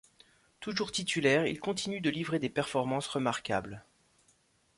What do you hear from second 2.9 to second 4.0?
remarquables.